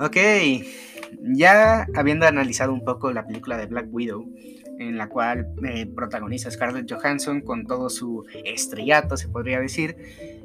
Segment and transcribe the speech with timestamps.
[0.00, 0.16] Ok,
[1.34, 4.26] ya habiendo analizado un poco la película de Black Widow,
[4.78, 9.96] en la cual eh, protagoniza Scarlett Johansson con todo su estrellato, se podría decir,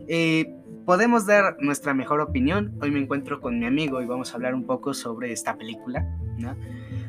[0.09, 0.53] eh,
[0.85, 2.77] podemos dar nuestra mejor opinión.
[2.81, 6.05] Hoy me encuentro con mi amigo y vamos a hablar un poco sobre esta película.
[6.37, 6.55] ¿no?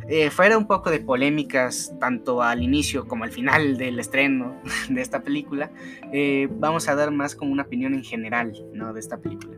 [0.08, 4.54] Eh, fuera un poco de polémicas tanto al inicio como al final del estreno
[4.88, 5.72] de esta película,
[6.12, 8.92] eh, vamos a dar más como una opinión en general ¿no?
[8.92, 9.56] de esta película.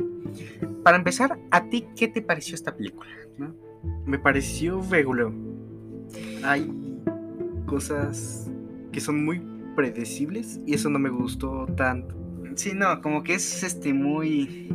[0.82, 3.10] Para empezar, ¿a ti qué te pareció esta película?
[3.36, 3.54] ¿no?
[4.06, 5.32] Me pareció regular.
[6.44, 6.70] Hay
[7.66, 8.50] cosas
[8.92, 9.42] que son muy
[9.76, 12.16] predecibles y eso no me gustó tanto.
[12.56, 14.68] Sí, no, como que es este muy...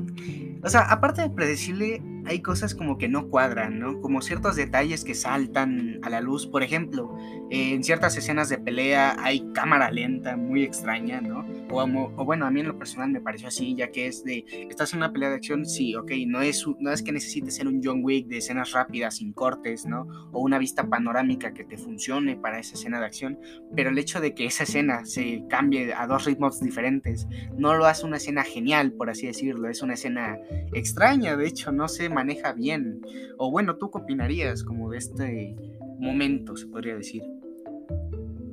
[0.63, 3.99] O sea, aparte de predecible, hay cosas como que no cuadran, ¿no?
[3.99, 6.47] Como ciertos detalles que saltan a la luz.
[6.47, 7.17] Por ejemplo,
[7.49, 11.45] en ciertas escenas de pelea hay cámara lenta, muy extraña, ¿no?
[11.75, 14.93] O, bueno, a mí en lo personal me pareció así, ya que es de, estás
[14.93, 17.81] en una pelea de acción, sí, ok, no es, no es que necesites ser un
[17.83, 20.07] John Wick de escenas rápidas, sin cortes, ¿no?
[20.31, 23.39] O una vista panorámica que te funcione para esa escena de acción,
[23.75, 27.85] pero el hecho de que esa escena se cambie a dos ritmos diferentes, no lo
[27.85, 30.37] hace una escena genial, por así decirlo, es una escena
[30.73, 33.01] extraña, de hecho, no se maneja bien.
[33.37, 35.55] O bueno, ¿tú qué opinarías como de este
[35.99, 37.23] momento, se podría decir?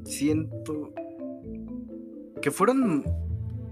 [0.04, 0.92] Siento
[2.40, 3.04] que fueron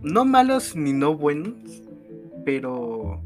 [0.02, 1.54] no malos ni no buenos,
[2.44, 3.20] pero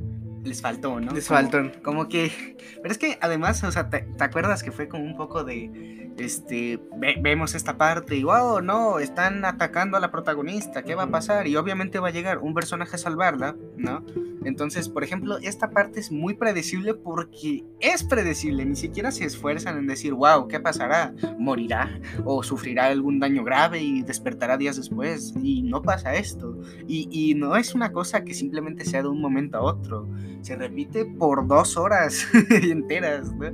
[0.45, 1.13] les faltó, ¿no?
[1.13, 1.71] Les faltó.
[1.83, 2.57] Como que.
[2.83, 6.11] Pero es que además, o sea, te, acuerdas que fue como un poco de.
[6.19, 6.79] Este.
[7.23, 11.47] vemos esta parte y wow, no, están atacando a la protagonista, ¿qué va a pasar?
[11.47, 14.05] Y obviamente va a llegar un personaje a salvarla, ¿no?
[14.45, 19.79] Entonces, por ejemplo, esta parte es muy predecible porque es predecible, ni siquiera se esfuerzan
[19.79, 21.15] en decir, wow, ¿qué pasará?
[21.39, 22.01] ¿Morirá?
[22.25, 25.33] ¿O sufrirá algún daño grave y despertará días después?
[25.43, 26.59] Y no pasa esto.
[26.87, 30.09] Y, y no es una cosa que simplemente sea de un momento a otro,
[30.43, 33.53] se repite por dos horas enteras, ¿no?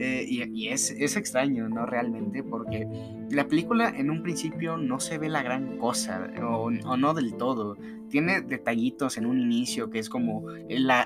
[0.00, 1.84] Eh, y, es, extraño, ¿no?
[1.84, 2.86] Realmente, porque
[3.30, 7.76] la película en un principio no se ve la gran cosa, o, no del todo.
[8.08, 10.44] Tiene detallitos en un inicio que es como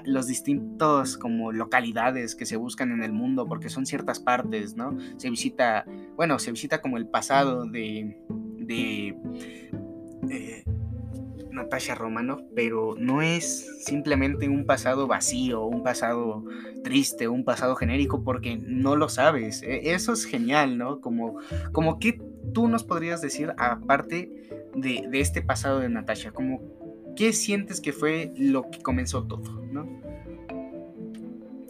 [0.04, 4.96] los distintos como localidades que se buscan en el mundo, porque son ciertas partes, ¿no?
[5.16, 8.18] Se visita, bueno, se visita como el pasado de...
[8.58, 9.16] de
[10.30, 10.64] eh,
[11.52, 16.44] Natasha Romano, pero no es simplemente un pasado vacío, un pasado
[16.82, 19.62] triste, un pasado genérico, porque no lo sabes.
[19.62, 21.00] E, eso es genial, ¿no?
[21.00, 21.36] Como,
[21.72, 22.20] como que
[22.52, 24.30] tú nos podrías decir, aparte
[24.74, 26.60] de, este pasado de Natasha, como
[27.16, 30.00] qué sientes que fue lo que comenzó todo, ¿no?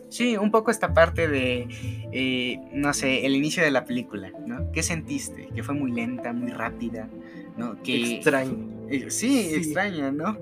[0.09, 1.69] Sí, un poco esta parte de,
[2.13, 4.71] eh, no sé, el inicio de la película, ¿no?
[4.71, 5.49] ¿Qué sentiste?
[5.55, 7.09] Que fue muy lenta, muy rápida,
[7.57, 7.83] ¿no?
[7.83, 10.39] Que, Extraño eh, sí, extraña, ¿no?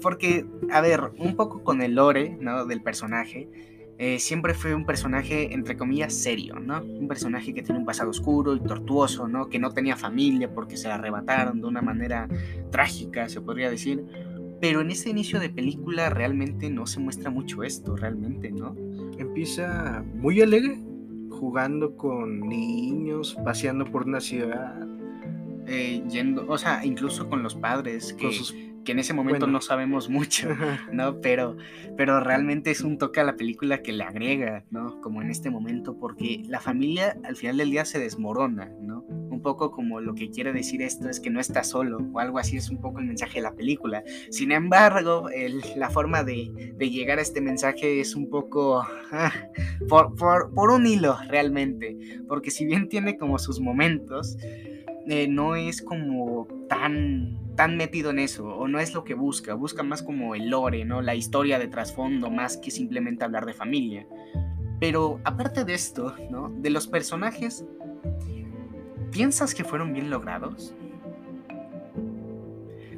[0.00, 2.66] Porque, a ver, un poco con el lore, ¿no?
[2.66, 3.48] Del personaje,
[3.98, 6.82] eh, siempre fue un personaje, entre comillas, serio, ¿no?
[6.82, 9.48] Un personaje que tiene un pasado oscuro y tortuoso, ¿no?
[9.48, 12.28] Que no tenía familia porque se la arrebataron de una manera
[12.70, 14.04] trágica, se podría decir.
[14.60, 18.74] Pero en este inicio de película realmente no se muestra mucho esto, realmente, ¿no?
[19.18, 20.78] Empieza muy alegre,
[21.30, 24.86] jugando con niños, paseando por una ciudad,
[25.66, 28.30] eh, yendo, o sea, incluso con los padres, que,
[28.86, 30.48] que en ese momento no sabemos mucho,
[30.92, 31.20] ¿no?
[31.20, 31.56] Pero,
[31.96, 35.00] pero realmente es un toque a la película que le agrega, ¿no?
[35.02, 39.00] Como en este momento, porque la familia al final del día se desmorona, ¿no?
[39.00, 42.38] Un poco como lo que quiere decir esto es que no está solo, o algo
[42.38, 44.02] así es un poco el mensaje de la película.
[44.30, 45.28] Sin embargo,
[45.76, 49.32] la forma de, de, llegar a este mensaje es un poco ah,
[49.88, 54.38] por, por, por un hilo, realmente, porque si bien tiene como sus momentos,
[55.08, 59.54] eh, no es como tan, tan metido en eso, o no es lo que busca,
[59.54, 61.00] busca más como el lore, ¿no?
[61.00, 64.06] La historia de trasfondo, más que simplemente hablar de familia.
[64.80, 66.52] Pero aparte de esto, ¿no?
[66.58, 67.64] De los personajes,
[69.12, 70.74] ¿piensas que fueron bien logrados?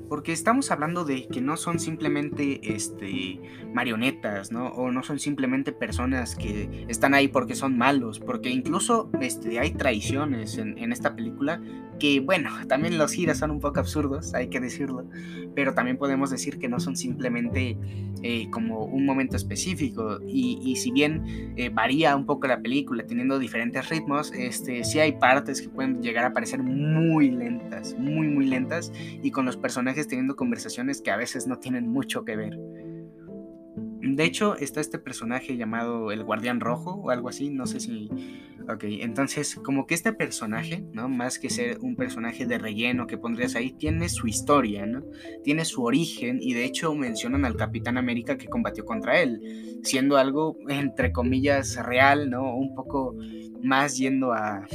[0.09, 3.39] Porque estamos hablando de que no son simplemente este,
[3.75, 4.69] marionetas, ¿no?
[4.69, 8.19] O no son simplemente personas que están ahí porque son malos.
[8.19, 11.61] Porque incluso este, hay traiciones en, en esta película
[11.99, 15.05] que bueno, también los giros son un poco absurdos, hay que decirlo,
[15.55, 17.77] pero también podemos decir que no son simplemente
[18.23, 23.39] eh, como un momento específico y, si bien eh, varía un poco la película teniendo
[23.39, 28.47] diferentes ritmos, este, sí hay partes que pueden llegar a parecer muy lentas, muy muy
[28.47, 28.93] lentas
[29.23, 32.59] y con los personajes teniendo conversaciones que a veces no tienen mucho que ver.
[34.01, 38.09] De hecho, está este personaje llamado el Guardián Rojo o algo así, no sé si...
[38.71, 41.09] Ok, entonces como que este personaje, ¿no?
[41.09, 45.05] Más que ser un personaje de relleno que pondrías ahí, tiene su historia, ¿no?
[45.43, 50.19] Tiene su origen y de hecho mencionan al Capitán América que combatió contra él, siendo
[50.19, 52.55] algo entre comillas real, ¿no?
[52.55, 53.17] Un poco
[53.63, 54.67] más yendo a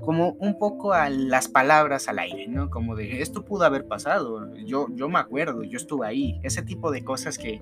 [0.00, 2.70] como, un poco a las palabras al aire, ¿no?
[2.70, 6.90] Como de esto pudo haber pasado, yo, yo me acuerdo, yo estuve ahí, ese tipo
[6.90, 7.60] de cosas que,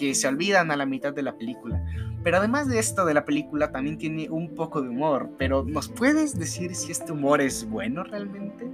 [0.00, 1.84] que se olvidan a la mitad de la película.
[2.24, 5.90] Pero además de esto de la película también tiene un poco de humor, pero ¿nos
[5.90, 8.66] puedes decir si este humor es bueno realmente?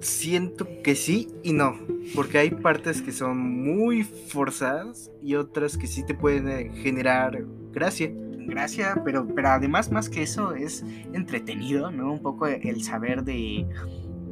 [0.00, 1.78] Siento que sí y no,
[2.14, 7.42] porque hay partes que son muy forzadas y otras que sí te pueden eh, generar
[7.72, 8.12] gracia
[8.48, 12.12] gracia, pero, pero además más que eso es entretenido, ¿no?
[12.12, 13.66] Un poco el saber de,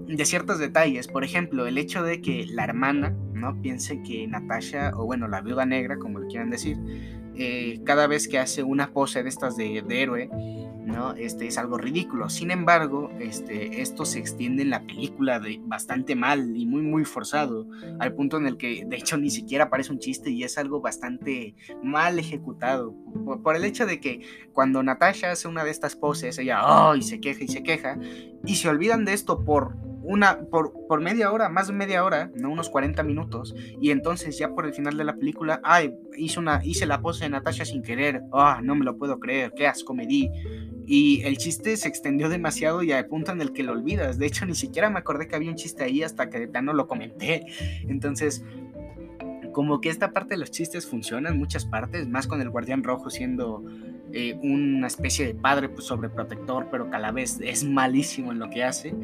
[0.06, 1.08] de ciertos detalles.
[1.08, 3.61] Por ejemplo, el hecho de que la hermana, ¿no?
[3.61, 6.76] Piense que Natasha, o bueno, la viuda negra, como le quieran decir,
[7.38, 10.31] eh, cada vez que hace una pose de estas de, héroe,
[10.87, 11.12] ¿no?
[11.12, 12.31] Este es algo ridículo.
[12.31, 17.05] Sin embargo, este, esto se extiende en la película de bastante mal y muy, muy
[17.05, 17.67] forzado,
[17.99, 20.81] al punto en el que de hecho ni siquiera parece un chiste y es algo
[20.81, 22.94] bastante mal ejecutado.
[23.43, 24.23] Por, el hecho de que
[24.55, 27.02] cuando Natasha hace una de estas poses, ella ¡ay!
[27.02, 27.99] se queja y se queja,
[28.47, 29.76] y se olvidan de esto por
[30.06, 34.38] una por, por, media hora, más de media hora, no unos 40 minutos, y entonces
[34.38, 37.64] ya por el final de la película, ay, hice una hice la pose de Natasha
[37.64, 38.23] sin querer.
[38.32, 40.31] Ah, no me lo puedo creer, qué asco me di.
[40.87, 44.19] Y el chiste se extendió demasiado y al punto en el que lo olvidas.
[44.19, 46.73] De hecho, ni siquiera me acordé que había un chiste ahí hasta que de plano
[46.73, 47.44] lo comenté.
[47.88, 48.44] Entonces,
[49.52, 52.85] como que esta parte de los chistes funciona en muchas partes, más con el guardián
[52.85, 53.64] rojo siendo
[54.12, 58.38] eh, una especie de padre pues, sobreprotector, pero que a la vez es malísimo en
[58.38, 58.94] lo que hace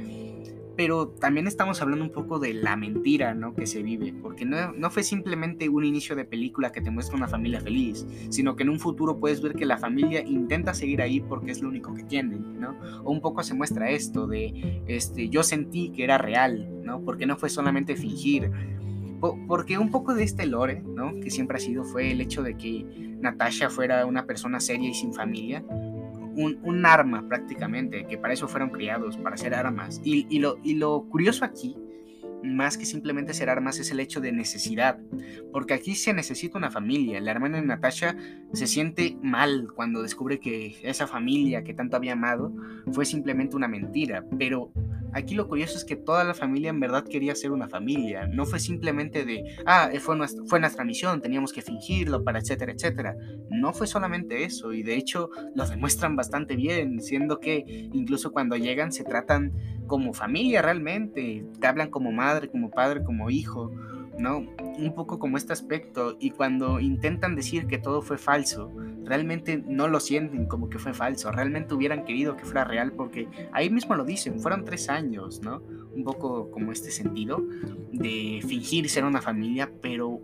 [0.77, 3.55] pero también estamos hablando un poco de la mentira ¿no?
[3.55, 7.17] que se vive, porque no, no, fue simplemente un inicio de película que te muestra
[7.17, 11.03] una familia feliz, sino que en un futuro puedes ver que la familia intenta seguir
[11.03, 12.77] ahí porque es lo único que tienen, ¿no?
[13.05, 17.03] O un poco se muestra esto de, este, yo sentí que era real, ¿no?
[17.05, 18.51] Porque no fue solamente fingir,
[19.47, 21.15] porque un poco de este lore, ¿no?
[21.21, 22.85] Que siempre ha sido fue el hecho de que
[23.21, 25.65] Natasha fuera una persona seria y sin familia,
[26.35, 30.01] un, arma prácticamente, que para eso fueron criados, para hacer armas.
[30.05, 31.77] Y, lo, y lo curioso aquí,
[32.43, 34.99] más que simplemente ser armas, es el hecho de necesidad,
[35.53, 37.21] porque aquí se necesita una familia.
[37.21, 38.17] La hermana de Natasha
[38.53, 42.53] se siente mal cuando descubre que esa familia que tanto había amado
[42.93, 44.73] fue simplemente una mentira, pero
[45.13, 48.27] Aquí lo curioso es que toda la familia en verdad quería ser una familia.
[48.27, 52.39] No fue simplemente de, ah, eh, fue nuestra, fue nuestra misión, teníamos que fingirlo para
[52.39, 53.17] etcétera, etcétera.
[53.51, 58.57] No fue solamente eso y de hecho lo demuestran bastante bien, siendo que incluso cuando
[58.57, 59.53] llegan se tratan
[59.87, 61.45] como familia realmente.
[61.61, 63.71] Te hablan como madre, como padre, como hijo.
[64.19, 64.39] ¿No?
[64.79, 68.73] Un poco como este aspecto y cuando intentan decir que todo fue falso,
[69.05, 73.29] realmente no lo sienten como que fue falso, realmente hubieran querido que fuera real porque
[73.53, 75.63] ahí mismo lo dicen, fueron tres años, ¿no?
[75.95, 77.43] Un poco como este sentido
[77.93, 80.21] de fingir ser una familia, pero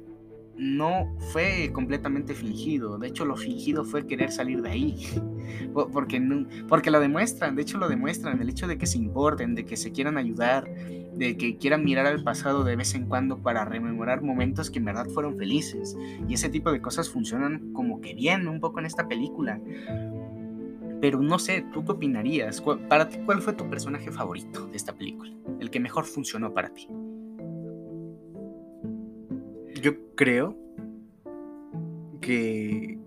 [0.58, 2.98] no fue completamente fingido.
[2.98, 5.06] De hecho, lo fingido fue querer salir de ahí.
[5.72, 6.20] Porque,
[6.68, 9.76] porque lo demuestran, de hecho lo demuestran, el hecho de que se importen, de que
[9.76, 10.68] se quieran ayudar,
[11.18, 14.84] de que quieran mirar al pasado de vez en cuando para rememorar momentos que en
[14.84, 15.96] verdad fueron felices.
[16.28, 19.60] Y ese tipo de cosas funcionan como que bien un poco en esta película.
[21.00, 22.62] Pero no sé, ¿tú qué opinarías?
[22.88, 25.32] Para ti, ¿cuál fue tu personaje favorito de esta película?
[25.60, 26.88] El que mejor funcionó para ti.
[29.82, 30.56] Yo creo
[32.20, 32.98] que...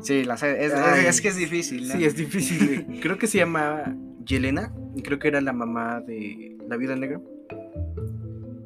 [0.00, 1.90] Sí, es, que es difícil.
[1.90, 3.00] Sí, es difícil.
[3.00, 4.70] creo que se llama Yelena,
[5.02, 7.20] creo que era la mamá de la vida negra.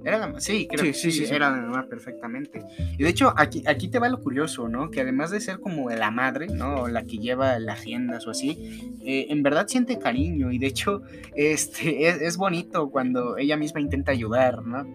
[0.05, 2.63] Era la, sí, creo sí, sí, sí, era la mamá perfectamente.
[2.97, 4.91] Y de hecho, aquí, aquí te va lo curioso, ¿no?
[4.91, 6.89] Que además de ser como la madre, ¿no?
[6.89, 11.03] La que lleva las riendas o así, eh, en verdad siente cariño y de hecho
[11.35, 14.87] este, es, es bonito cuando ella misma intenta ayudar, ¿no?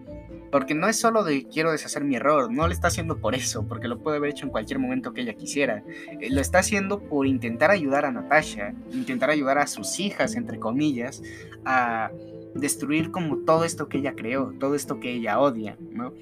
[0.54, 3.66] Porque no es solo de quiero deshacer mi error, no lo está haciendo por eso,
[3.66, 5.82] porque lo puede haber hecho en cualquier momento que ella quisiera.
[6.20, 10.60] Eh, lo está haciendo por intentar ayudar a Natasha, intentar ayudar a sus hijas, entre
[10.60, 11.24] comillas,
[11.64, 12.12] a
[12.54, 16.14] destruir como todo esto que ella creó, todo esto que ella odia, ¿no?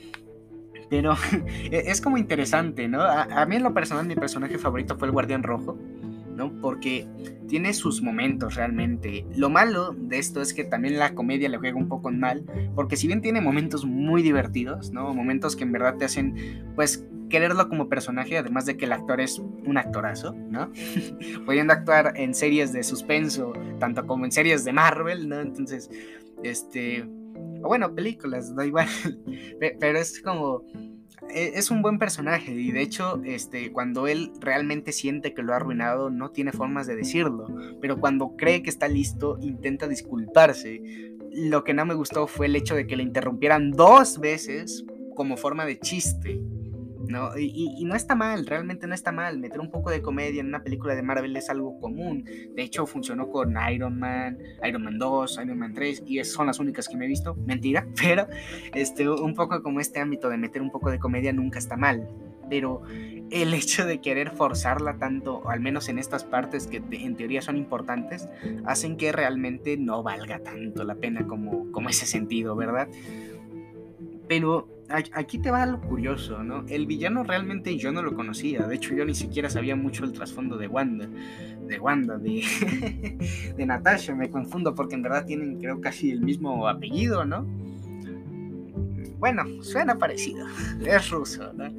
[0.88, 1.12] Pero
[1.70, 3.02] e-, es como interesante, ¿no?
[3.02, 5.76] A, a, mí en lo personal mi personaje favorito fue el Guardián Rojo.
[6.50, 7.06] Porque
[7.48, 9.26] tiene sus momentos realmente.
[9.36, 12.44] Lo malo de esto es que también la comedia le juega un poco mal,
[12.74, 15.12] porque si bien tiene momentos muy divertidos, ¿no?
[15.14, 19.20] Momentos que en verdad te hacen, pues, quererlo como personaje, además de que el actor
[19.20, 20.70] es un actorazo, ¿no?
[21.46, 25.40] Pudiendo actuar en series de suspenso, tanto como en series de Marvel, ¿no?
[25.40, 25.90] Entonces,
[26.42, 27.02] este,
[27.62, 28.88] o bueno, películas, da igual,
[29.80, 30.64] pero es como
[31.30, 35.56] es un buen personaje y de hecho, este, cuando él realmente siente que lo ha
[35.56, 37.46] arruinado, no tiene formas de decirlo,
[37.80, 40.82] pero cuando cree que está listo, intenta disculparse.
[41.30, 45.36] Lo que no me gustó fue el hecho de que le interrumpieran dos veces como
[45.36, 46.40] forma de chiste.
[47.12, 47.38] ¿No?
[47.38, 49.38] Y, no está mal, realmente no está mal.
[49.38, 52.24] Meter un poco de comedia en una película de Marvel es algo común.
[52.24, 56.58] De hecho, funcionó con Iron Man, Iron Man 2, Iron Man 3, y son las
[56.58, 57.34] únicas que me he visto.
[57.34, 58.26] Mentira, pero
[58.74, 62.08] este, un poco como este ámbito de meter un poco de comedia nunca está mal.
[62.48, 62.82] Pero
[63.30, 67.56] el hecho de querer forzarla tanto, al menos en estas partes que en teoría son
[67.56, 68.28] importantes,
[68.64, 72.88] hacen que realmente no valga tanto la pena como, como ese sentido, ¿verdad?
[74.28, 76.64] Pero aquí te va lo curioso, ¿no?
[76.68, 78.66] El villano realmente yo no lo conocía.
[78.66, 81.08] De hecho, yo ni siquiera sabía mucho el trasfondo de Wanda.
[81.66, 82.42] De Wanda, de,
[83.56, 84.14] de Natasha.
[84.14, 87.46] Me confundo porque en verdad tienen, creo, casi el mismo apellido, ¿no?
[89.18, 90.46] Bueno, suena parecido.
[90.86, 91.70] Es ruso, ¿no?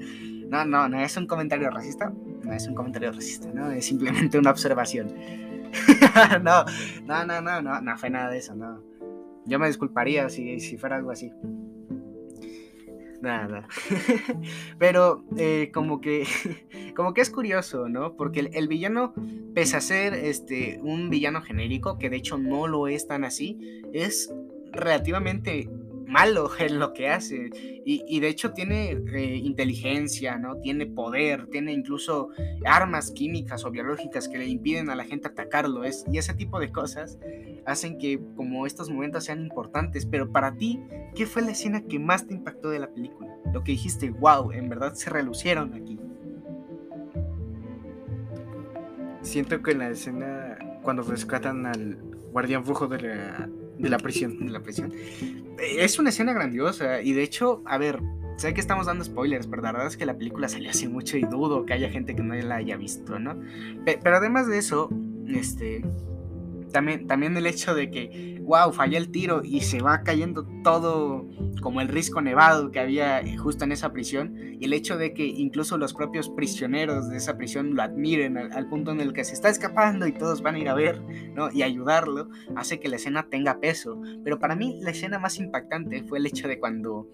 [0.50, 2.14] No, no, no es un comentario racista.
[2.44, 3.72] No es un comentario racista, ¿no?
[3.72, 5.14] Es simplemente una observación.
[6.44, 6.66] no,
[7.06, 8.82] no, no, no, no, no fue nada de eso, no.
[9.46, 11.32] Yo me disculparía si, si fuera algo así.
[13.24, 13.70] Nada.
[14.80, 16.28] Pero eh, como que.
[16.94, 18.16] Como que es curioso, ¿no?
[18.16, 19.16] Porque el, villano,
[19.56, 23.82] pese a ser este, un villano genérico, que de hecho no lo es tan así,
[23.94, 24.32] es
[24.72, 25.72] relativamente
[26.08, 27.50] malo en lo que hace.
[27.86, 30.58] Y, de hecho tiene eh, inteligencia, ¿no?
[30.58, 32.30] Tiene poder, tiene incluso
[32.66, 35.84] armas químicas o biológicas que le impiden a la gente atacarlo.
[35.84, 37.18] Es, y ese tipo de cosas
[37.66, 40.06] hacen que como estos momentos sean importantes.
[40.06, 40.80] Pero para ti,
[41.16, 43.36] ¿qué fue la escena que más te impactó de la película?
[43.54, 46.00] Lo que dijiste, wow, en verdad se relucieron aquí.
[49.22, 51.98] Siento que en la escena cuando rescatan al
[52.32, 54.46] guardián brujo de la, de la prisión.
[54.46, 54.94] De la prisión.
[55.60, 58.00] Es una escena grandiosa y de hecho, a ver,
[58.38, 61.18] sé que estamos dando spoilers, pero la verdad es que la película salió hace mucho
[61.18, 63.40] y dudo que haya gente que no la haya visto, ¿no?
[63.86, 64.90] Pero además de eso,
[65.28, 65.84] este,
[66.74, 71.26] también, también el hecho de que, wow, falló el tiro y se va cayendo todo
[71.62, 75.26] como el risco nevado que había justo en esa prisión, y el hecho de que
[75.26, 79.34] incluso los propios prisioneros de esa prisión lo admiren al, punto en el que se
[79.34, 81.02] está escapando y todos van a ir a ver,
[81.34, 81.50] ¿no?
[81.52, 84.02] Y ayudarlo, hace que la escena tenga peso.
[84.24, 87.08] Pero para mí la escena más impactante fue el hecho de cuando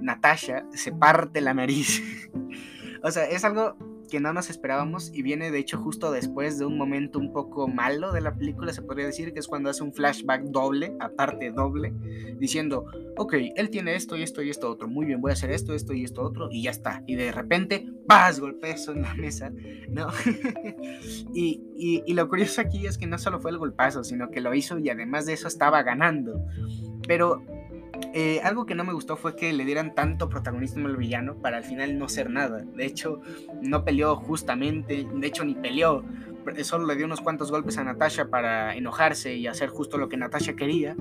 [0.00, 2.02] Natasha se parte la nariz.
[3.02, 3.76] o sea, es algo
[4.08, 7.68] que no nos esperábamos y viene de hecho justo después de un momento un poco
[7.68, 11.50] malo de la película, se podría decir, que es cuando hace un flashback doble, aparte
[11.50, 11.92] doble,
[12.38, 12.86] diciendo,
[13.16, 15.74] ok, él tiene esto y esto y esto otro, muy bien, voy a hacer esto,
[15.74, 17.02] esto y esto otro y ya está.
[17.06, 18.40] Y de repente, ¡paz!
[18.40, 19.52] Golpezo en la mesa,
[19.88, 20.08] ¿no?
[21.34, 21.62] y,
[22.06, 24.78] y lo curioso aquí es que no solo fue el golpazo, sino que lo hizo
[24.78, 26.44] y además de eso estaba ganando.
[27.06, 27.42] Pero
[28.14, 31.58] eh, algo que no me gustó fue que le dieran tanto protagonismo al villano para
[31.58, 32.62] al final no ser nada.
[32.62, 33.20] De hecho,
[33.62, 36.04] no peleó justamente, de hecho ni peleó.
[36.62, 40.16] Solo le dio unos cuantos golpes a Natasha para enojarse y hacer justo lo que
[40.16, 40.96] Natasha quería.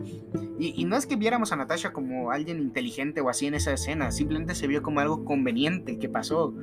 [0.60, 3.72] Y, y, no es que viéramos a Natasha como alguien inteligente o así en esa
[3.72, 6.54] escena, simplemente se vio como algo conveniente que pasó.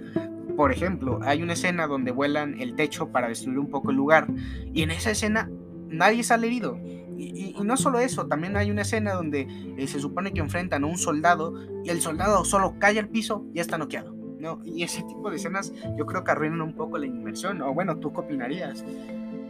[0.56, 4.26] Por ejemplo, hay una escena donde vuelan el techo para destruir un poco el lugar
[4.72, 5.50] y en esa escena
[5.88, 6.78] nadie sale herido
[7.16, 10.86] y, no solo eso, también hay una escena donde eh, se supone que enfrentan a
[10.86, 11.54] un soldado
[11.84, 14.14] y el soldado solo cae al piso y ya está noqueado.
[14.38, 14.60] ¿no?
[14.64, 17.62] Y ese tipo de escenas yo creo que arruinan un poco la inmersión.
[17.62, 18.84] O bueno, ¿tú qué opinarías?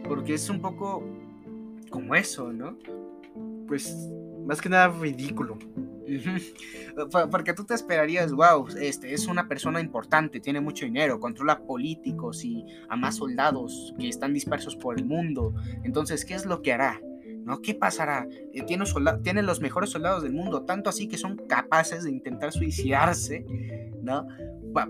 [0.07, 1.03] Porque es un poco
[1.89, 2.77] como eso, ¿no?
[3.67, 4.09] Pues
[4.45, 5.57] más que nada ridículo.
[7.31, 12.45] Porque tú te esperarías, wow, este es una persona importante, tiene mucho dinero, controla políticos
[12.45, 15.53] y a más soldados que están dispersos por el mundo.
[15.83, 17.01] Entonces, ¿qué es lo que hará?
[17.45, 17.61] ¿No?
[17.61, 18.27] ¿Qué pasará?
[18.53, 23.45] Eh, tiene, los mejores soldados del mundo, tanto así que son capaces de intentar suicidarse,
[24.01, 24.27] ¿no?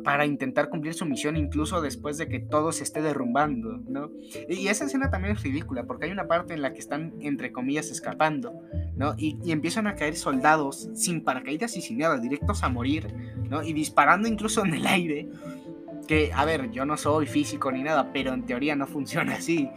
[0.04, 4.10] para intentar cumplir su misión incluso después de que todo se esté derrumbando, ¿no?
[4.50, 7.52] Y esa escena también es ridícula porque hay una parte en la que están, entre
[7.52, 8.64] comillas, escapando,
[8.96, 9.14] ¿no?
[9.16, 13.14] Y, y empiezan a caer soldados sin paracaídas y sin nada, directos a morir,
[13.48, 13.62] ¿no?
[13.62, 15.30] Y disparando incluso en el aire,
[16.06, 19.70] que, a ver, yo no soy físico ni nada, pero en teoría no funciona así.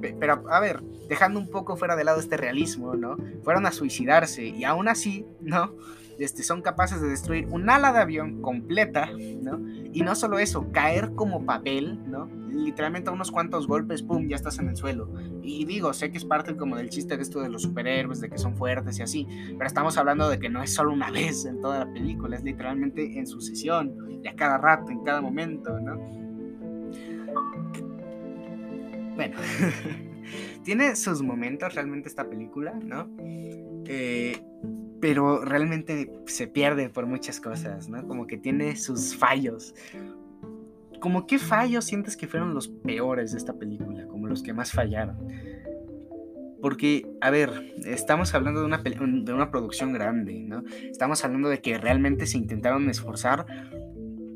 [0.00, 3.16] Pero, a ver, dejando un poco fuera de lado este realismo, ¿no?
[3.42, 5.74] Fueron a suicidarse y aún así, ¿no?
[6.18, 9.10] Este, son capaces de destruir un ala de avión completa,
[9.42, 9.60] ¿no?
[9.92, 12.28] Y no solo eso, caer como papel, ¿no?
[12.56, 15.12] Literalmente a unos cuantos golpes, ¡pum!, ya estás en el suelo.
[15.42, 18.30] Y digo, sé que es parte como del chiste de esto de los superhéroes, de
[18.30, 21.44] que son fuertes y así, pero estamos hablando de que no es solo una vez
[21.44, 25.78] en toda la película, es literalmente en sucesión, y a cada rato, en cada momento,
[25.80, 25.96] ¿no?
[29.14, 29.36] Bueno,
[30.64, 33.08] tiene sus momentos realmente esta película, ¿no?
[33.86, 34.42] Eh,
[35.00, 38.06] pero realmente se pierde por muchas cosas, ¿no?
[38.06, 39.74] Como que tiene sus fallos.
[41.00, 44.72] Como qué fallos sientes que fueron los peores de esta película, como los que más
[44.72, 45.16] fallaron.
[46.60, 50.64] Porque, a ver, estamos hablando de una, de una producción grande, ¿no?
[50.90, 53.46] Estamos hablando de que realmente se intentaron esforzar,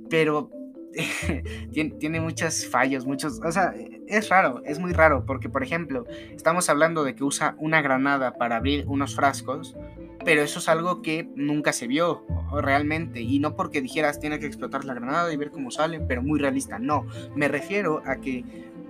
[0.08, 0.50] pero
[1.72, 3.40] tiene, tiene, muchos fallos, muchos...
[3.44, 3.74] O sea,
[4.06, 6.04] es raro, es muy raro, porque, por ejemplo,
[6.34, 9.76] estamos hablando de que usa una granada para abrir unos frascos,
[10.24, 13.20] pero eso es algo que nunca se vio realmente.
[13.20, 16.38] Y no porque dijeras tiene que explotar la granada y ver cómo sale, pero muy
[16.38, 16.78] realista.
[16.78, 18.44] No, me refiero a que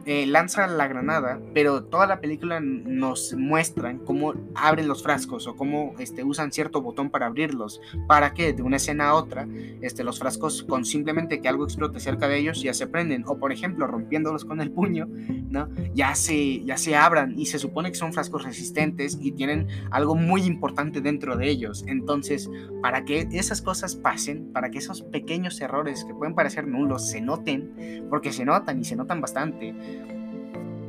[0.06, 5.56] eh, lanza la granada, pero toda la película nos muestran cómo abren los frascos o
[5.56, 7.80] cómo este, usan cierto botón para abrirlos.
[8.06, 9.46] ¿Para que De una escena a otra,
[9.80, 13.24] este, los frascos con simplemente que algo explote cerca de ellos ya se prenden.
[13.26, 15.68] O por ejemplo, rompiéndolos con el puño, ¿no?
[15.94, 20.14] Ya se, ya se abran y se supone que son frascos resistentes y tienen algo
[20.14, 21.84] muy importante dentro de ellos.
[21.86, 22.50] Entonces,
[22.82, 27.20] para que esas cosas pasen, para que esos pequeños errores que pueden parecer nulos se
[27.20, 29.74] noten, porque se notan y se notan bastante,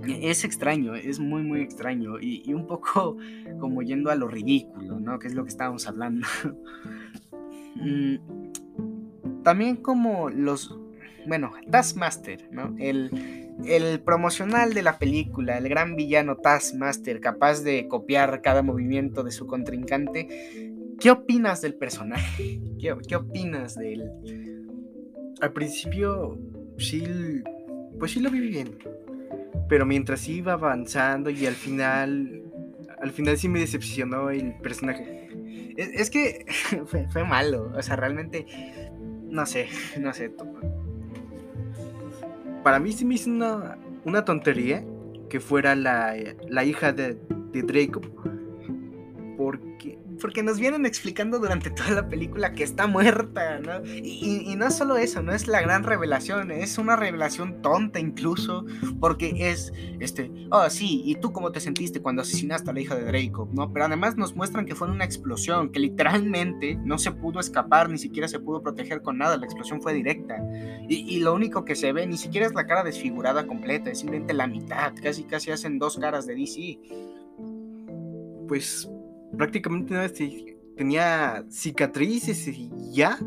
[0.08, 3.18] es extraño, es muy, muy extraño y, un poco
[3.60, 5.20] como yendo a lo ridículo, ¿no?
[5.20, 6.28] Que es lo que estábamos hablando.
[7.74, 8.18] Mm,
[9.44, 10.78] también como los,
[11.26, 12.76] bueno, Taskmaster, ¿no?
[12.78, 13.10] El,
[13.66, 19.32] el promocional de la película, el gran villano Taskmaster, capaz de copiar cada movimiento de
[19.32, 20.74] su contrincante.
[21.00, 22.60] ¿Qué opinas del personaje?
[22.80, 24.12] ¿Qué, qué opinas de él?
[25.40, 26.38] Al principio,
[26.78, 27.04] sí,
[27.98, 28.78] pues sí lo vi bien
[29.72, 32.44] pero mientras iba avanzando y al final,
[33.02, 35.30] al final sí me decepcionó el personaje.
[35.78, 36.46] Es, que
[37.10, 38.46] fue, malo, o sea, realmente,
[39.30, 40.30] no sé, no sé.
[42.66, 44.84] Para mí sí me hizo una, una tontería
[45.30, 46.16] que fuera la,
[46.50, 47.18] la hija de,
[47.54, 48.02] de Draco.
[50.22, 53.86] Porque nos vienen explicando durante toda la película que está muerta, ¿no?
[53.86, 58.66] Y, no solo eso, no es la gran revelación, es una revelación tonta incluso,
[59.00, 62.96] porque es, este, oh sí, ¿y tú cómo te sentiste cuando asesinaste a la hija
[62.96, 63.50] de Draco?
[63.52, 63.72] ¿No?
[63.74, 67.98] Pero además nos muestran que fue una explosión, que literalmente no se pudo escapar, ni
[67.98, 70.38] siquiera se pudo proteger con nada, la explosión fue directa.
[70.88, 74.00] Y, y lo único que se ve ni siquiera es la cara desfigurada completa, es
[74.00, 76.80] simplemente la mitad, casi casi hacen dos caras de DC.
[78.48, 78.90] Pues
[79.38, 80.10] prácticamente nada,
[80.78, 83.18] tenía cicatrices y ya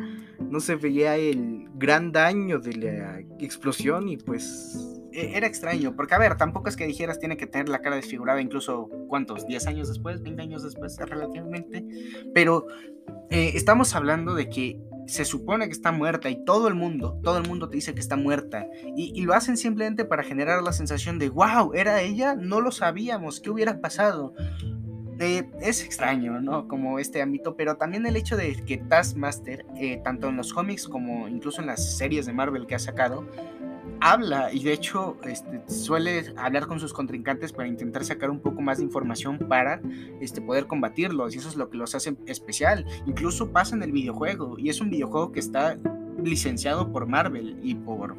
[0.40, 6.14] no se veía el gran daño de la explosión y pues e, era extraño, porque
[6.14, 9.46] a ver, tampoco es que dijeras tiene que tener la cara desfigurada incluso, ¿cuántos?
[9.46, 10.22] ¿10 años después?
[10.22, 10.96] ¿20 años después?
[10.98, 11.84] Relativamente.
[12.34, 12.66] Pero
[13.30, 17.38] eh, estamos hablando de que se supone que está muerta y todo el mundo, todo
[17.38, 18.66] el mundo te dice que está muerta.
[18.96, 22.72] Y, y, lo hacen simplemente para generar la sensación de, wow, era ella, no lo
[22.72, 24.34] sabíamos, ¿qué hubiera pasado?
[25.18, 26.66] Es extraño, ¿no?
[26.66, 30.88] Como este ámbito, pero también el hecho de que Taskmaster, eh, tanto en los cómics
[30.88, 33.24] como incluso en las series de Marvel que ha sacado,
[34.00, 38.60] habla y de hecho este, suele hablar con sus contrincantes para intentar sacar un poco
[38.60, 39.80] más de información para
[40.20, 42.84] este, poder combatirlos y eso es lo que los hace especial.
[43.06, 45.78] Incluso pasa en el videojuego y es un videojuego que está
[46.24, 48.16] licenciado por Marvel y por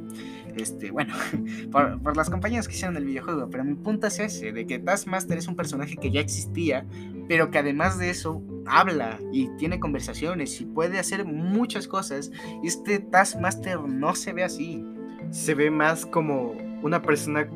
[0.55, 1.13] este, bueno,
[1.71, 5.37] por, las compañías que hicieron el videojuego, pero mi punto es ese, de que Taskmaster
[5.37, 6.85] es un personaje que ya existía,
[7.27, 12.31] pero que además de eso habla y tiene conversaciones y puede hacer muchas cosas,
[12.63, 14.85] y este Taskmaster no se ve así.
[15.31, 17.49] Se ve más como una persona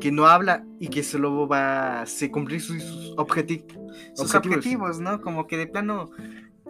[0.00, 3.78] que no habla y que solo va a cumplir sus, objetivos.
[4.14, 5.20] Sus objetivos, ¿no?
[5.20, 6.10] Como que de plano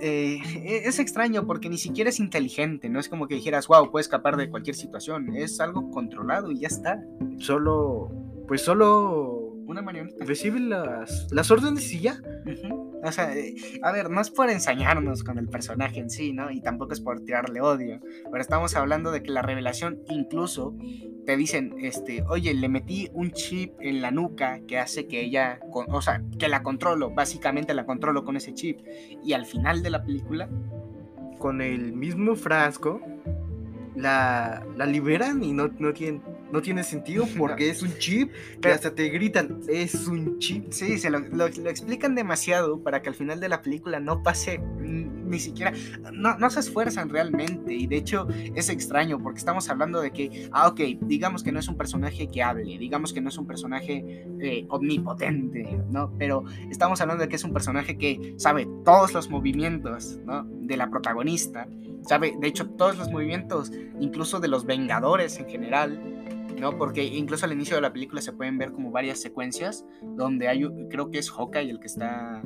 [0.01, 3.91] eh, e-, es extraño porque ni siquiera es inteligente, no es como que dijeras, wow,
[3.91, 7.03] puede escapar de cualquier situación, es algo controlado y ya está.
[7.39, 8.11] Solo,
[8.47, 10.25] pues solo una marioneta.
[10.25, 12.21] Recibe las, las órdenes y ya.
[13.03, 16.51] O sea, eh, a ver, no es por ensañarnos con el personaje en sí, ¿no?
[16.51, 18.01] Y tampoco es por tirarle odio.
[18.31, 20.77] Pero estamos hablando de que la revelación incluso
[21.31, 25.61] te dicen, este, oye, le metí un chip en la nuca que hace que ella,
[25.71, 28.81] o sea, que la controlo, básicamente la controlo con ese chip.
[29.23, 30.49] Y al final de la película...
[31.39, 33.01] Con el mismo frasco,
[33.95, 36.21] la, la liberan y no, no tienen
[36.53, 40.71] no tiene sentido porque es un chip que hasta te gritan, es un chip.
[40.71, 44.61] Sí, se lo, lo, explican demasiado para que al final de la película no pase
[45.31, 45.73] ni siquiera,
[46.13, 50.49] no, no, se esfuerzan realmente y de hecho es extraño porque estamos hablando de que,
[50.53, 53.47] ah, ok, digamos que no es un personaje que hable, digamos que no es un
[53.47, 56.13] personaje eh, omnipotente, ¿no?
[56.19, 60.45] Pero estamos hablando de que es un personaje que sabe todos los movimientos, ¿no?
[60.45, 61.69] De la protagonista,
[62.03, 66.20] sabe, de hecho, todos los movimientos, incluso de los Vengadores en general,
[66.59, 66.77] ¿no?
[66.77, 70.67] Porque incluso al inicio de la película se pueden ver como varias secuencias donde hay,
[70.89, 72.43] creo que es Hawkeye el que está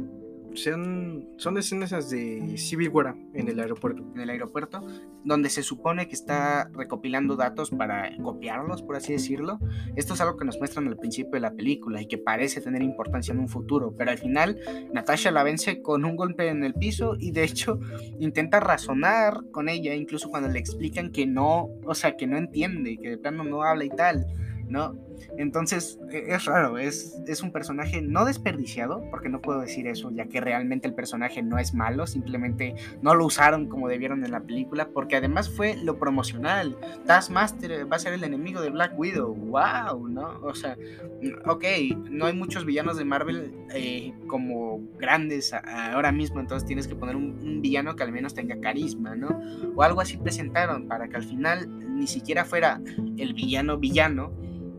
[0.55, 4.05] Son, son escenas de Civil War en el aeropuerto.
[4.15, 4.87] En el aeropuerto,
[5.25, 9.59] donde se supone que está recopilando datos para copiarlos, por así decirlo.
[9.97, 12.83] Esto es algo que nos muestran al principio de la película y que parece tener
[12.83, 14.59] importancia en un futuro, pero al final
[14.93, 17.81] Natasha la vence con un golpe en el piso y de hecho
[18.21, 22.99] intenta razonar con ella, incluso cuando le explican que no, o sea, que no entiende,
[22.99, 24.27] que de plano no habla y tal.
[24.69, 24.95] ¿No?
[25.39, 30.11] Entonces e, es raro, es, es un personaje no desperdiciado, porque no puedo decir eso,
[30.13, 34.31] ya que realmente el personaje no es malo, simplemente no lo usaron como debieron en
[34.31, 36.77] la película, porque además fue lo promocional.
[37.07, 40.41] Taskmaster va a ser el enemigo de Black Widow, wow, ¿no?
[40.43, 40.77] O sea,
[41.47, 41.65] ok,
[42.11, 47.17] no hay muchos villanos de Marvel eh, como grandes ahora mismo, entonces tienes que poner
[47.17, 49.41] un, un villano que al menos tenga carisma, ¿no?
[49.75, 52.81] O algo así presentaron para que al final ni siquiera fuera
[53.17, 54.33] el villano villano,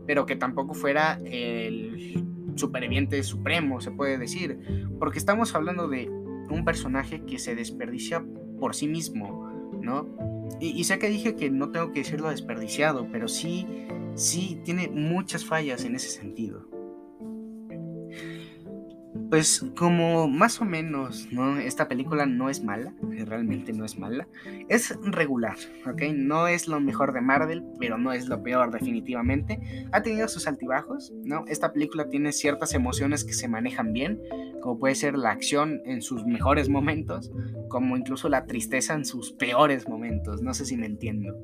[0.06, 4.58] pero que tampoco fuera el superviviente supremo, se puede decir,
[4.98, 8.24] porque estamos hablando de un personaje que se desperdicia
[8.58, 9.50] por sí mismo,
[9.82, 10.08] ¿no?
[10.60, 13.66] Y, sé que dije que no tengo que decirlo desperdiciado, pero sí,
[14.14, 16.68] sí tiene muchas fallas en ese sentido.
[19.28, 21.58] Pues como más o menos, ¿no?
[21.58, 22.94] Esta película no es mala,
[23.26, 24.28] realmente no es mala.
[24.68, 26.02] Es regular, ¿ok?
[26.14, 29.58] No es lo mejor de Marvel, pero no es lo peor definitivamente.
[29.92, 31.44] Ha tenido sus altibajos, ¿no?
[31.48, 34.20] Esta película tiene ciertas emociones que se manejan bien,
[34.62, 37.32] como puede ser la acción en sus mejores momentos,
[37.68, 41.34] como incluso la tristeza en sus peores momentos, no sé si me entiendo.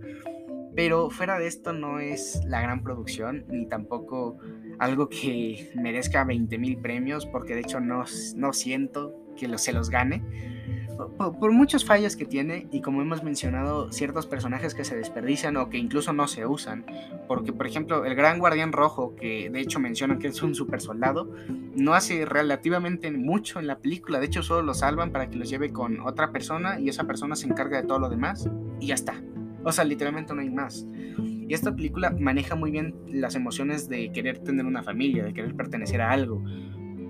[0.75, 4.39] Pero fuera de esto no es la gran producción, ni tampoco
[4.79, 8.05] algo que merezca 20 mil premios, porque de hecho no,
[8.37, 10.23] no siento que se los gane.
[11.17, 15.69] Por, muchos fallos que tiene y como hemos mencionado, ciertos personajes que se desperdician o
[15.69, 16.85] que incluso no se usan.
[17.27, 20.81] Porque, por ejemplo, el Gran Guardián Rojo, que de hecho mencionan que es un super
[20.81, 21.35] soldado,
[21.75, 24.21] no hace relativamente mucho en la película.
[24.21, 27.37] De hecho, solo lo salvan para que los lleve con otra persona y esa persona
[27.37, 29.15] se encarga de todo lo demás y ya está.
[29.65, 30.87] O sea, literalmente no hay más.
[31.19, 35.55] Y esta película maneja muy bien las emociones de querer tener una familia, de querer
[35.55, 36.43] pertenecer a algo,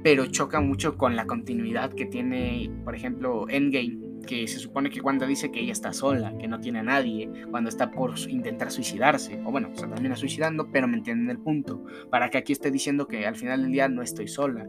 [0.02, 5.00] pero choca mucho con la continuidad que tiene, por ejemplo, Endgame, que se supone que
[5.00, 8.70] cuando dice que ella está sola, que no tiene a nadie, cuando está por intentar
[8.70, 12.70] suicidarse, o bueno, se termina suicidando, pero me entienden el punto, para que aquí esté
[12.70, 14.68] diciendo que al final del día no estoy sola.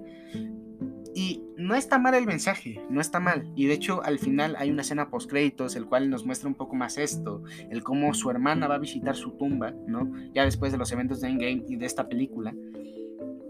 [1.16, 3.52] Y no está mal el mensaje, no está mal.
[3.56, 6.56] Y de hecho al final hay una escena post créditos el cual nos muestra un
[6.56, 10.12] poco más esto, el cómo su hermana va a visitar su tumba, ¿no?
[10.34, 12.56] Ya después de los eventos de Endgame y de esta película.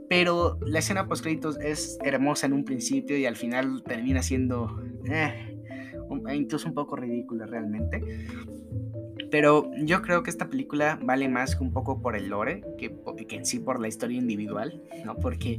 [0.10, 4.80] Pero la escena post créditos es hermosa en un principio y al final termina siendo
[5.06, 5.54] eh,
[6.10, 8.02] un poco ridícula realmente.
[9.34, 12.96] Pero yo creo que esta película vale más que un poco por el lore que,
[13.28, 15.16] que en sí por la historia individual, ¿no?
[15.16, 15.58] Porque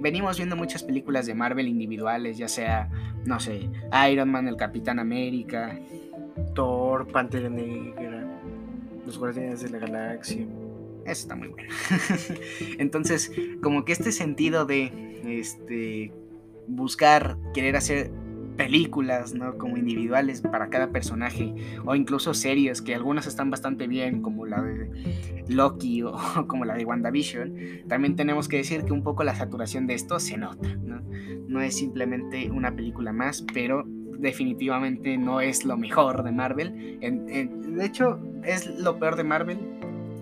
[0.00, 2.90] venimos viendo muchas películas de Marvel individuales, ya sea,
[3.24, 3.70] no sé,
[4.10, 5.78] Iron Man, el Capitán América,
[6.56, 8.26] Thor, Pantera Negra,
[9.06, 10.44] Los Guardianes de la Galaxia.
[11.04, 11.72] Eso está muy bueno.
[12.78, 13.30] Entonces,
[13.62, 16.10] como que este sentido de este
[16.66, 18.10] buscar querer hacer
[18.56, 19.56] películas, ¿no?
[19.58, 24.62] Como individuales para cada personaje, o incluso series, que algunas están bastante bien, como la
[24.62, 24.90] de
[25.48, 26.14] Loki o
[26.46, 27.54] como la de WandaVision,
[27.88, 31.02] también tenemos que decir que un poco la saturación de esto se nota, ¿no?
[31.48, 33.84] No es simplemente una película más, pero
[34.18, 36.98] definitivamente no es lo mejor de Marvel.
[37.00, 39.58] de hecho, es lo peor de Marvel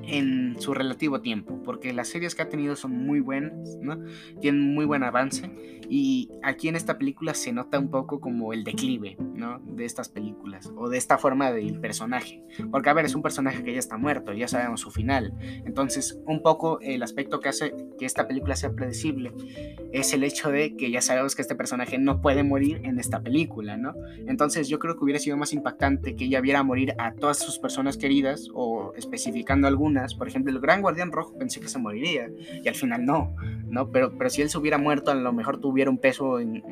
[0.04, 3.98] en su relativo tiempo, porque las series que ha tenido son muy buenas, ¿no?
[4.40, 5.50] Tienen muy buen avance
[5.88, 9.58] y aquí en esta película se nota un poco como el declive, ¿no?
[9.60, 13.62] De estas películas o de esta forma del personaje, porque a ver, es un personaje
[13.62, 15.34] que ya está muerto, ya sabemos su final,
[15.64, 19.32] entonces un poco el aspecto que hace que esta película sea predecible
[19.92, 23.20] es el hecho de que ya sabemos que este personaje no puede morir en esta
[23.20, 23.94] película, ¿no?
[24.26, 27.58] Entonces yo creo que hubiera sido más impactante que ella viera morir a todas sus
[27.58, 29.68] personas queridas o especificando
[30.16, 32.31] por ejemplo, el Gran Guardián Rojo pensé que se moriría
[32.62, 33.35] y al final no,
[33.68, 33.90] ¿no?
[33.90, 36.62] Pero, pero si él se hubiera muerto, a lo mejor tuviera un peso en,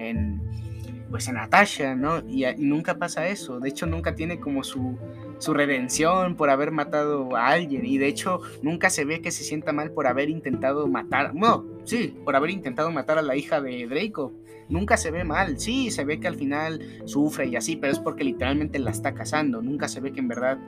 [1.10, 2.18] pues en Natasha, ¿no?
[2.28, 3.60] Y, nunca pasa eso.
[3.60, 4.96] De hecho, nunca tiene como su,
[5.38, 7.84] su redención por haber matado a alguien.
[7.84, 11.34] Y de hecho, nunca se ve que se sienta mal por haber intentado matar.
[11.34, 14.32] No, sí, por haber intentado matar a la hija de Draco.
[14.68, 15.58] Nunca se ve mal.
[15.58, 19.14] Sí, se ve que al final sufre y así, pero es porque literalmente la está
[19.14, 19.60] cazando.
[19.60, 20.58] Nunca se ve que en verdad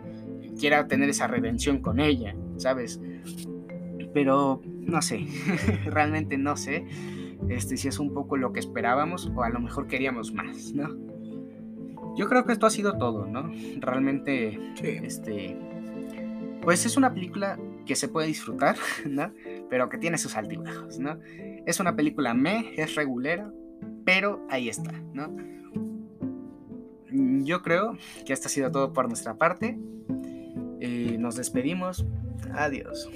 [0.63, 3.01] quiera tener esa redención con ella, ¿sabes?
[4.15, 5.27] Pero no sé,
[5.87, 6.87] realmente no sé
[7.49, 10.97] este, si es un poco lo que esperábamos o a lo mejor queríamos más, ¿no?
[12.15, 13.51] Yo creo que esto ha sido todo, ¿no?
[13.81, 15.59] Realmente, este,
[16.61, 19.33] pues es una película que se puede disfrutar, ¿no?
[19.69, 21.19] Pero que tiene sus altibajos, ¿no?
[21.67, 23.51] Es una película me, es regulera,
[24.05, 25.35] pero ahí está, ¿no?
[27.45, 29.77] Yo creo que esto ha sido todo por nuestra parte.
[31.19, 32.05] Nos despedimos.
[32.55, 33.09] Adiós.